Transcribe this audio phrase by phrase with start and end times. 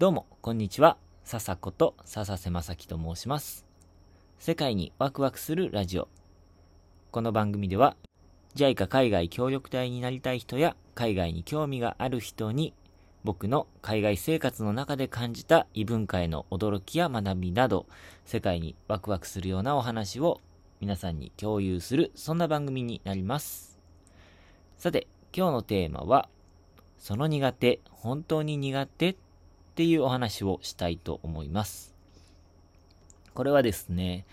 [0.00, 0.96] どうも、こんにちは。
[1.24, 3.66] 笹子と笹瀬正樹と申します。
[4.38, 6.08] 世界にワクワクするラジオ。
[7.10, 7.98] この番組では、
[8.54, 12.72] JICA 海外協力隊になりたい人や海外に興味がある人に、
[13.24, 17.84] 僕の海外生活の中で感じた異文化への驚きや学びなど、
[18.24, 20.40] 世界にワクワクするようなお話を
[20.80, 23.78] 皆さんに共有する、そんな番組になります。
[24.78, 26.30] さて、今日のテーマは、
[26.96, 29.18] その苦手、本当に苦手
[29.70, 31.94] っていうお話をしたいと思います。
[33.34, 34.26] これはですね、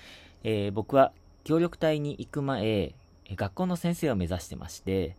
[0.44, 2.94] えー僕は協力隊に行く前、
[3.30, 5.16] 学校の先生を目指してまして、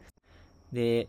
[0.74, 1.08] で、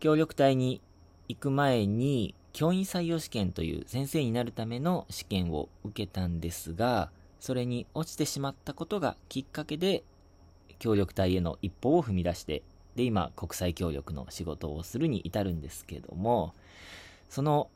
[0.00, 0.80] 協力隊に
[1.28, 10.02] 行く前に、教員採用試験という先生になるための試験を受けたんですが、それに落ちてしまったことがきっかけで、
[10.80, 12.64] 協力隊への一歩を踏み出して、
[12.96, 16.54] で、今、国際協力の仕事をするに至るんですけども、
[17.28, 17.70] その、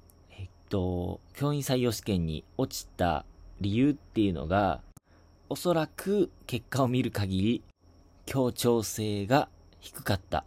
[0.75, 3.25] と、教員採用試験に落ちた
[3.61, 4.83] 理由っていうのが、
[5.49, 7.63] おそらく結果を見る限り、
[8.27, 10.45] 協調性が低かったっ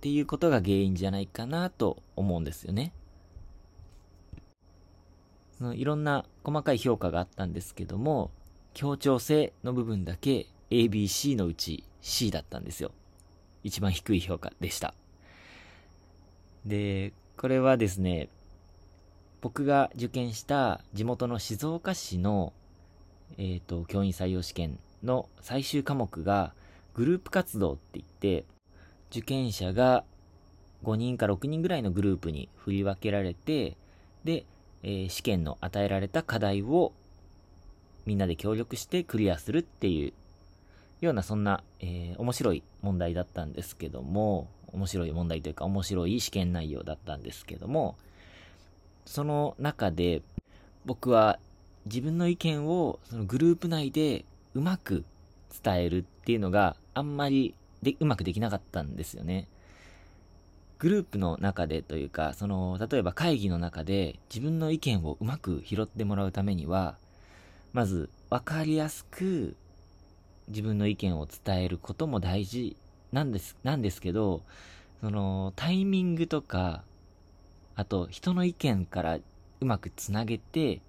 [0.00, 2.92] ていうことが原因じゃないかなと思うんですよね。
[5.58, 8.30] そのいろんな細かい評価があったんですけども、
[8.74, 12.92] 協調性の部分だけ ABC のうち C だったんですよ。
[13.64, 14.94] 一番低い評価でした。
[16.64, 18.28] で、これはですね、
[19.44, 22.54] 僕が受験した地元の静岡市の、
[23.36, 26.54] えっ、と、教員採用試験の最終科目が
[26.94, 28.46] グループ活動って言って、
[29.10, 30.02] 受験者が
[30.82, 33.76] 5人か6人ぐらいのグループに振り分けられて、
[34.24, 34.46] で、
[34.82, 36.94] えー試験の与えられた課題を
[38.06, 40.14] みんなで協力してクリアするっていう
[41.04, 47.98] ようなそんな、えー面白い問題だったんですけども、面白い問題というか面白い試験内容だったんですけども、
[49.06, 50.22] その中で
[50.84, 51.38] 僕は
[51.86, 54.24] 自分の意見をそのグループ内で
[54.54, 55.04] うまく
[55.62, 59.46] 伝えるっていうのがあんまりでうまくできなかったんですよね。
[60.78, 66.96] グループの中でというか、その、例えば会議の中で自分の意見をうまく拾ってもらうためには、
[67.72, 69.56] まず分かりやすく
[70.48, 72.76] 自分の意見を伝えることも大事
[73.12, 74.42] なんです、なんですけど、
[75.00, 76.82] その、タイミングとか、
[77.76, 79.18] あと人の意見から
[79.60, 80.80] うまくつなげて、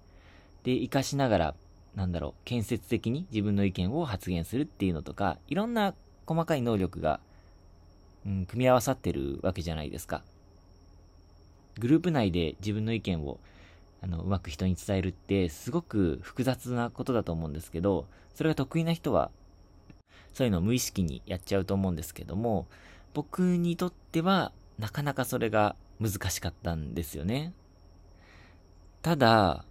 [0.62, 1.54] で、活かしながら、
[1.94, 5.94] なんだろう、建設的に自分の意見を発言するっていうのとか、いろんな
[6.26, 7.20] 細かい能力が、
[8.26, 10.22] うん、組み合わさってるわけじゃないですか。
[11.78, 13.38] グループ内で自分の意見を、
[14.02, 19.30] あの、うまく人に伝えるって、すごく複雑なことだと思うんですけど、それが得意な人は、
[20.34, 22.66] そういうのを無意識にやっちゃうと思うんですけども、
[23.14, 27.52] 僕にとっては、なかなかそれが難しかったんですよね。
[29.02, 29.64] ただ、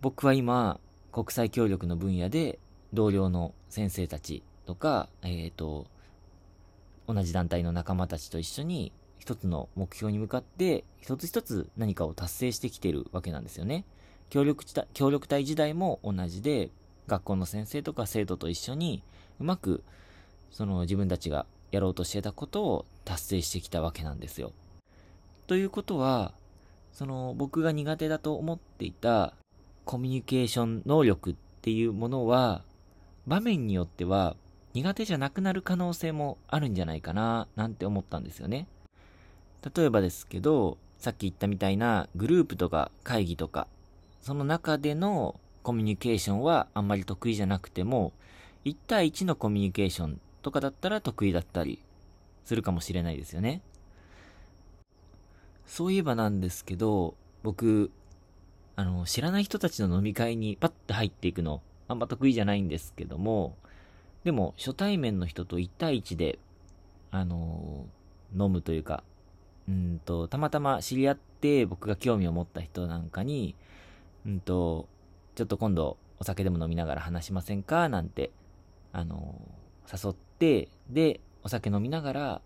[0.00, 0.80] 僕は今、
[1.12, 2.58] 国際協力の分野で、
[2.92, 5.86] 同僚の先生たちとか、えっ、と、
[7.06, 13.84] 同じ団体の仲間たちと一緒に、一つの目標に向かって、一つ一つ何かを達成してきてるわけなんですよね。
[14.30, 16.70] 協力協力隊時代も同じで、
[17.06, 19.02] 学校の先生とか生徒と一緒に、
[19.40, 19.82] うまく、
[20.50, 24.52] その自分たちがやろうとしてたことを達成してきたわけなんですよ。
[25.48, 26.34] ということは、
[26.92, 29.32] その僕が苦手だと思っていた
[29.86, 32.62] コミュニケーション能力っていうものは、
[33.26, 34.36] 場面によっては
[34.74, 38.68] 苦手じゃなくなる可能性もあるんじゃないかな、なんて思ったんですよね。
[39.74, 43.68] 例えばですけど、さっき言ったみたいなグループとか会議とか、
[44.20, 48.12] その中でのコミュニケーションはあんまり得意じゃなくても、
[48.66, 51.82] 1対1のコミュニケーションとかだったら得意だったり
[52.44, 53.62] するかもしれないですよね。
[55.68, 57.14] そういえばなんですけど、
[57.44, 57.92] 僕、
[58.74, 63.56] あの、知らない人たちの飲み会にパッと入っていくの、あんま得意じゃないんですけども、
[64.24, 66.38] でも、初対面の人と1対1で、
[67.10, 67.86] あの
[68.36, 69.02] 飲むというか、
[69.68, 73.54] うんと、たまたま知り合って僕が興味を持った人なんかに、
[74.26, 74.88] うんと、
[75.34, 77.88] ちょっと今度お酒でも飲みながら話しませんか？
[77.88, 78.30] なんて、
[78.92, 79.40] あの
[79.90, 82.42] 誘って、で、お酒飲みながら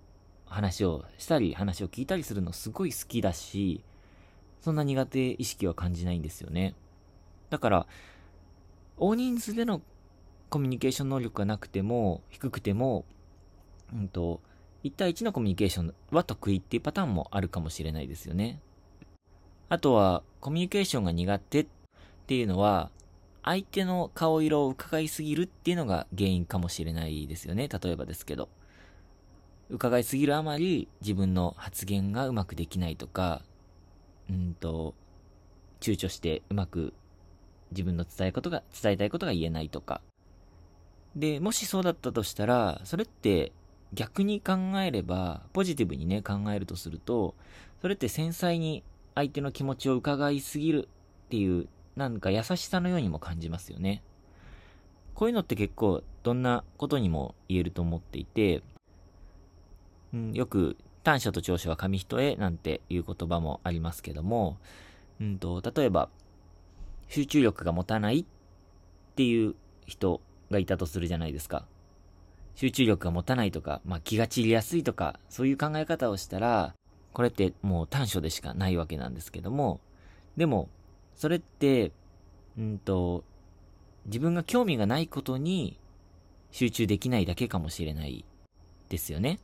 [0.52, 3.82] 話をしたり、話を聞いたりするのすごい好きだし、
[4.60, 6.74] そんな苦手意識は感じないんですよね。
[7.50, 7.86] だから、
[8.96, 9.82] 大人数での
[10.50, 13.04] コミュニケーション能力がなくても、低くても、
[13.92, 14.40] うんと、
[14.84, 18.60] 1対1のコミュニケーションは得意っていうパターンもあるかもしれないですよね。
[19.68, 21.66] あとは、コミュニケーションが苦手っ
[22.26, 22.90] ていうのは、
[23.42, 27.68] 相手の顔色を伺いすぎるっていうのが原因かもしれないですよね。
[27.68, 28.48] 例えばですけど。
[29.72, 33.40] 伺いすぎるあまり自分の発言がうまくできないとか、
[34.28, 34.94] うんと、
[35.80, 36.92] 躊躇してうまく
[37.70, 40.02] 自分の伝えことが、伝えたいことが言えないとか。
[41.16, 43.52] で、もしそうだったとしたら、それって
[43.94, 44.52] 逆に考
[44.84, 47.34] えれば、ポジティブにね、考えるとすると、
[47.80, 48.84] それって繊細に
[49.14, 50.88] 相手の気持ちを伺いすぎる
[51.26, 51.66] っていう、
[51.96, 54.02] なんか優しさのようにも感じますよね。
[55.14, 58.62] こういうのって結構どんなことにも言えると思っていて、
[60.12, 64.58] うん、よく短所と長所は紙一重なんていう言葉もありますけども、
[65.20, 66.08] うんと、例えば、
[67.08, 68.24] 集中力が持たないっ
[69.16, 69.54] ていう
[69.86, 70.20] 人
[70.50, 71.66] がいたとするじゃないですか。
[72.54, 76.74] 集中力が持たないとか、まあ、気が散りやすいとか、そういう考え方をしたら、
[77.12, 79.80] これってもう短所でしかないわけなんですけども、
[80.36, 80.68] でも、
[81.14, 81.92] それって、
[82.56, 83.24] うんと、
[84.06, 85.78] 自分が興味がないことに
[86.50, 88.24] 集中できないだけかもしれない
[88.88, 89.38] ですよね。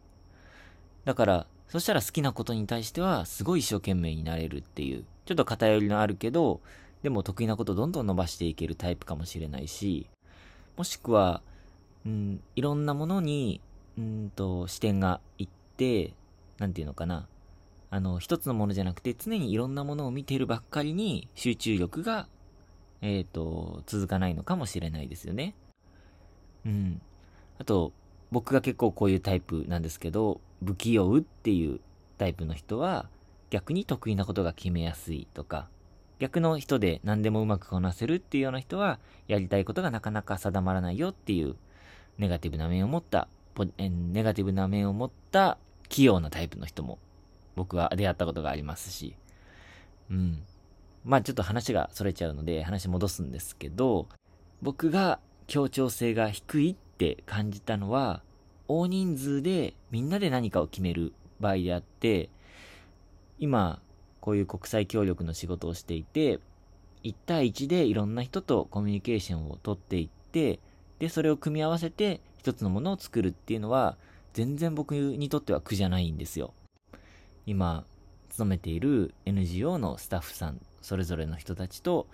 [1.09, 6.61] だから、そしたら好きなことに対してはすごい一生懸命になれるっていう、ちょっと偏りのあるけど、
[7.03, 10.07] でも得意なことどんどん伸ばしていけるタイプかもしれないし、
[10.77, 11.41] もしくは、
[12.05, 13.63] うん、いろんなものに、
[13.97, 16.13] うんと、視点がいって、
[16.59, 17.27] なんていうのかな。
[17.89, 22.29] あの、一つのものじゃなくて、常にいろんなものを見ているばっかりに、集中力が、
[23.01, 25.55] えっ、ー、と、続かないのかもしれないですよね。
[26.67, 27.01] うん。
[27.59, 27.93] あと、
[28.31, 31.81] 僕が結構こういうタイプなんですけど、不器用っていう
[32.17, 33.09] タイプの人は、
[33.51, 35.69] 逆に得意なことが決めやすいとか、
[36.19, 41.57] 逆の人で何でもうまくこなせるっていうような人は、やりたいことがなかなか定まらないよっていう、
[42.19, 43.29] ネガティブな面を持った、
[43.79, 45.59] ネガティブな面を持った
[45.89, 46.99] 器用なタイプの人も、
[47.55, 49.15] 僕は出会ったことがありますし、
[50.11, 50.43] うん。
[51.05, 54.09] まあちょっと話がそれちゃうので、話戻すんですけど、
[54.61, 58.23] 僕が協調性が低いって感じたのは、
[58.69, 62.29] 大人数でみんなで何かを決める場合であって、
[63.39, 63.81] 今、
[64.21, 66.39] こういう国際協力の仕事をしていて、
[67.05, 70.61] 1対1でいろんな人とコミュニケーションをとっていって、
[70.99, 73.97] で、それを組み合わせて一つのものを作るっていうのは、
[74.35, 76.53] 全然僕にとっては苦じゃないんですよ。
[77.47, 77.85] 今、
[78.29, 82.07] 勤めている NGO のスタッフさん、それぞれの人たちと、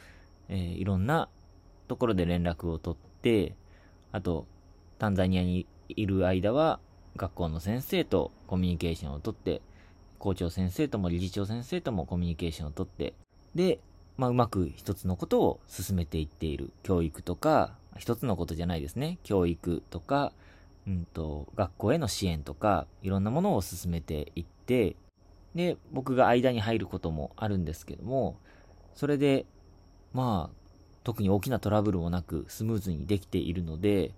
[0.48, 1.28] えー、いろんな
[1.88, 3.54] ところで連絡を取って、
[4.12, 4.46] あと、
[4.98, 6.80] タンザニアにいる間は、
[7.16, 9.62] 学校の先生とコミュニケーションをとって、
[10.18, 13.14] 校長先生とも理事長先生ともコミュニケーションをとって、
[13.54, 13.78] で、
[14.16, 16.72] まあ、うまく一つのことを進めていっている。
[16.82, 19.18] 教育とか、一つのことじゃないですね。
[19.22, 20.32] 教育とか、
[20.86, 24.96] うんと、学校への支援とか、いろんなものを進めていって、
[25.54, 28.36] で、僕が間に入ることもあるんですけども、
[28.94, 29.46] それで、
[30.12, 30.56] まあ、
[31.02, 34.12] 特に大きなトラブルもなくスムーズにできているので、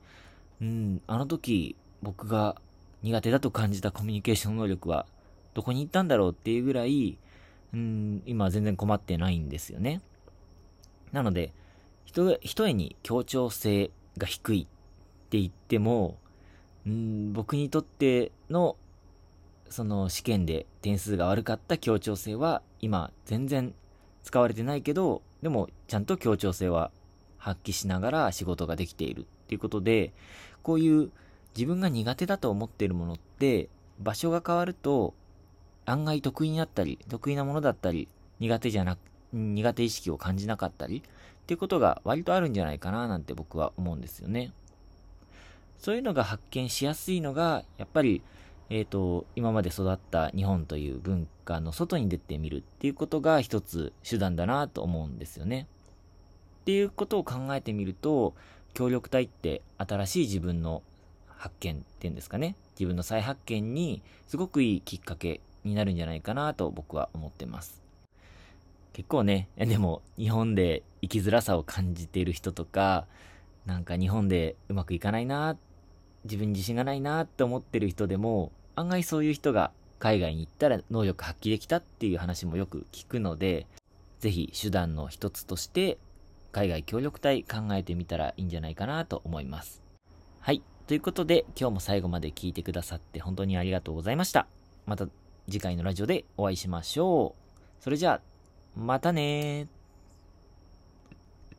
[0.60, 2.56] うん、あの時僕が
[3.02, 5.06] 苦手だと感じたコミュニケーション能力は
[5.54, 7.18] どこに行ったんだろうっていうぐらい、
[7.72, 10.02] うん、今全然困ってないんですよね。
[11.12, 11.52] なので、
[12.04, 12.12] ひ
[12.54, 16.18] とえに協調性が低いって言っても、
[16.86, 18.76] うん、僕にとっての、
[19.68, 23.74] その試験で点数が悪かった協調性は今全然
[24.22, 26.90] 使われてないけど、でもちゃんと協調性は
[27.38, 30.12] 発揮しながら仕事ができているっていうことで、
[30.62, 31.10] こういう
[31.56, 33.69] 自分が苦手だと思っているものって、
[34.00, 35.14] 場所が変わると
[35.87, 38.08] 案外得意になったり、得意なものだったり、
[38.40, 38.98] 苦手じゃなく、
[39.32, 44.52] 苦手意識を感じなかったり、っていうことが割とあるんじゃないかななんて僕は思うんですよね。
[45.78, 48.23] そういうのが発見しやすいのが、やっぱり、
[48.68, 55.68] えっ、ー、と、今まで育った日本という文化の外に出てみるっていうことが一つ手段だなと思うんですよね。
[56.62, 58.35] っていうことを考えてみると、
[58.76, 60.83] 協力隊って新しい自分の
[61.28, 62.56] 発見っていうんですかね。
[62.78, 67.83] 自分の再発見にすごくいいきっかけになるんじゃないかなと僕は思ってます。
[68.92, 73.06] 結構ね、でも日本で生きづらさを感じている人とか、
[73.64, 75.56] なんか日本でうまくいかないな、
[76.25, 83.66] 自分に自信がないなって思ってる人でも、案外そういう人が海外に行ったら能力発揮できたっていう話もよく聞くので、
[84.21, 85.97] ぜひ手段の一つとして
[86.56, 89.82] 海外協力隊考えてみたらいいんじゃないかなと思います。
[90.40, 90.62] はい。
[90.86, 94.46] ということで、今日も最後まで聞いてくださって本当にありがとうございました。
[94.86, 95.06] また
[95.50, 97.82] 次回のラジオでお会いしましょう。
[97.84, 98.20] それじゃあ、
[98.75, 99.68] またね